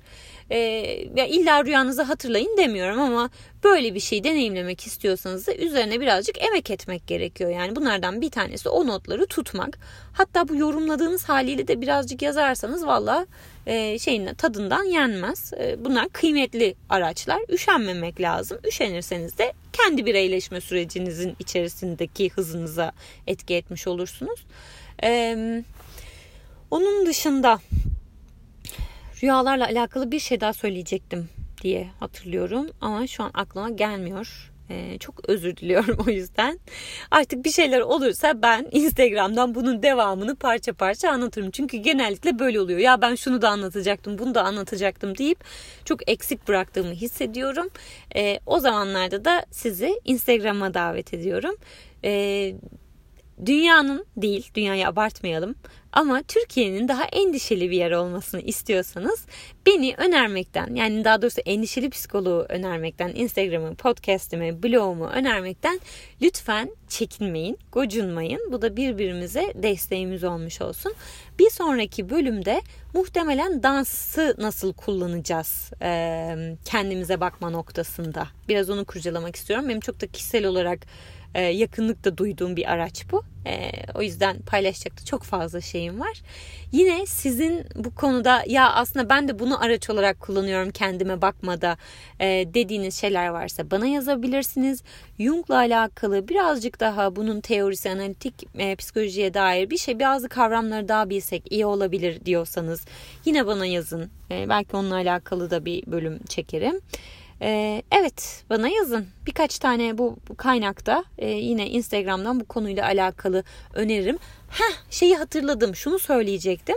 [0.49, 0.57] E,
[1.15, 3.29] ya illa rüyanızı hatırlayın demiyorum ama
[3.63, 7.49] böyle bir şey deneyimlemek istiyorsanız da üzerine birazcık emek etmek gerekiyor.
[7.49, 9.77] Yani bunlardan bir tanesi o notları tutmak.
[10.13, 13.27] Hatta bu yorumladığınız haliyle de birazcık yazarsanız valla
[13.65, 15.53] e, şeyin tadından yenmez.
[15.53, 17.41] E, bunlar kıymetli araçlar.
[17.49, 18.59] Üşenmemek lazım.
[18.67, 22.91] Üşenirseniz de kendi bireyleşme sürecinizin içerisindeki hızınıza
[23.27, 24.45] etki etmiş olursunuz.
[25.03, 25.63] E,
[26.71, 27.59] onun dışında
[29.23, 31.29] rüyalarla alakalı bir şey daha söyleyecektim
[31.61, 34.49] diye hatırlıyorum ama şu an aklıma gelmiyor.
[34.69, 36.59] Ee, çok özür diliyorum o yüzden.
[37.11, 41.51] Artık bir şeyler olursa ben Instagram'dan bunun devamını parça parça anlatırım.
[41.51, 42.79] Çünkü genellikle böyle oluyor.
[42.79, 45.43] Ya ben şunu da anlatacaktım, bunu da anlatacaktım deyip
[45.85, 47.69] çok eksik bıraktığımı hissediyorum.
[48.15, 51.55] Ee, o zamanlarda da sizi Instagram'a davet ediyorum.
[52.03, 52.55] Ee,
[53.45, 55.55] dünyanın değil, dünyayı abartmayalım
[55.91, 59.25] ama Türkiye'nin daha endişeli bir yer olmasını istiyorsanız
[59.65, 65.79] beni önermekten yani daha doğrusu endişeli psikoloğu önermekten, Instagram'ı, podcast'imi, blogumu önermekten
[66.21, 68.51] lütfen çekinmeyin, gocunmayın.
[68.51, 70.93] Bu da birbirimize desteğimiz olmuş olsun.
[71.39, 72.61] Bir sonraki bölümde
[72.93, 75.71] muhtemelen dansı nasıl kullanacağız
[76.65, 78.27] kendimize bakma noktasında.
[78.49, 79.69] Biraz onu kurcalamak istiyorum.
[79.69, 80.79] Benim çok da kişisel olarak
[81.35, 83.23] e, yakınlıkta duyduğum bir araç bu.
[83.47, 86.21] E, o yüzden paylaşacak da çok fazla şeyim var.
[86.71, 91.77] Yine sizin bu konuda ya aslında ben de bunu araç olarak kullanıyorum kendime bakmada
[92.19, 94.83] e, dediğiniz şeyler varsa bana yazabilirsiniz.
[95.19, 101.09] Jung'la alakalı birazcık daha bunun teorisi, analitik e, psikolojiye dair bir şey, bazı kavramları daha
[101.09, 102.85] bilsek iyi olabilir diyorsanız
[103.25, 104.09] yine bana yazın.
[104.31, 106.81] E, belki onunla alakalı da bir bölüm çekerim.
[107.43, 109.07] Ee, evet bana yazın.
[109.25, 114.17] Birkaç tane bu, kaynakta e, yine Instagram'dan bu konuyla alakalı öneririm.
[114.49, 116.75] Heh şeyi hatırladım şunu söyleyecektim.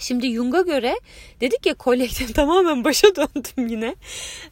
[0.00, 1.00] Şimdi Jung'a göre
[1.40, 3.94] dedik ya kolektif tamamen başa döndüm yine.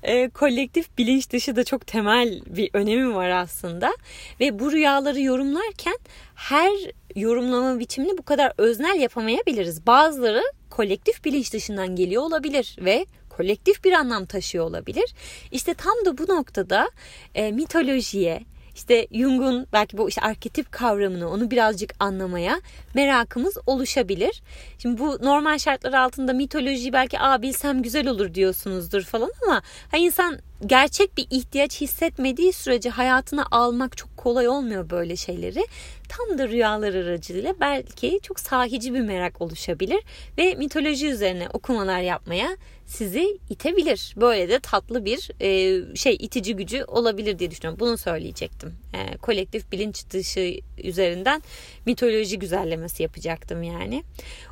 [0.03, 3.93] E, kolektif bilinç dışı da çok temel bir önemi var aslında.
[4.41, 5.99] Ve bu rüyaları yorumlarken
[6.35, 6.73] her
[7.17, 9.87] yorumlama biçimini bu kadar öznel yapamayabiliriz.
[9.87, 13.07] Bazıları kolektif bilinç dışından geliyor olabilir ve
[13.39, 15.15] kolektif bir anlam taşıyor olabilir.
[15.53, 16.91] İşte tam da bu noktada
[17.35, 22.61] e, mitolojiye, işte Jung'un belki bu işte arketip kavramını onu birazcık anlamaya
[22.95, 24.43] merakımız oluşabilir.
[24.79, 29.97] Şimdi bu normal şartlar altında mitolojiyi belki aa bilsem güzel olur diyorsunuzdur falan ama ha
[29.97, 35.67] insan gerçek bir ihtiyaç hissetmediği sürece hayatına almak çok kolay olmuyor böyle şeyleri.
[36.09, 40.01] Tam da rüyalar aracılığıyla belki çok sahici bir merak oluşabilir
[40.39, 42.49] ve mitoloji üzerine okumalar yapmaya
[42.89, 44.15] sizi itebilir.
[44.17, 47.81] Böyle de tatlı bir e, şey itici gücü olabilir diye düşünüyorum.
[47.81, 48.75] Bunu söyleyecektim.
[48.95, 51.43] E, kolektif bilinç dışı üzerinden
[51.87, 54.05] mitoloji güzellemesi yapacaktım yani.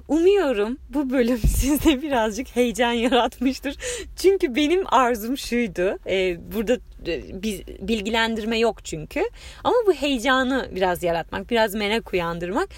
[0.09, 3.77] Umuyorum bu bölüm sizde birazcık heyecan yaratmıştır.
[4.17, 5.99] Çünkü benim arzum şuydu.
[6.07, 6.75] E, burada
[7.07, 7.43] e,
[7.89, 9.25] bilgilendirme yok çünkü.
[9.65, 12.69] Ama bu heyecanı biraz yaratmak, biraz merak uyandırmak.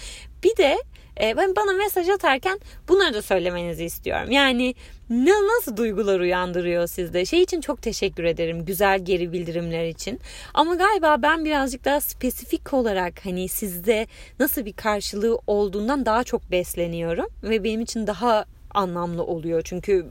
[0.43, 0.77] Bir de
[1.21, 4.31] e, ben bana mesaj atarken bunları da söylemenizi istiyorum.
[4.31, 4.75] Yani
[5.09, 7.25] ne nasıl duygular uyandırıyor sizde?
[7.25, 10.19] Şey için çok teşekkür ederim güzel geri bildirimler için.
[10.53, 14.07] Ama galiba ben birazcık daha spesifik olarak hani sizde
[14.39, 19.61] nasıl bir karşılığı olduğundan daha çok besleniyorum ve benim için daha anlamlı oluyor.
[19.65, 20.05] Çünkü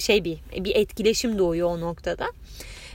[0.00, 2.26] şey bir bir etkileşim doğuyor o noktada.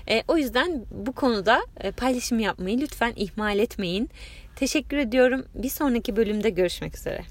[0.09, 4.09] E, o yüzden bu konuda e, paylaşım yapmayı lütfen ihmal etmeyin.
[4.55, 5.45] Teşekkür ediyorum.
[5.55, 7.23] Bir sonraki bölümde görüşmek üzere.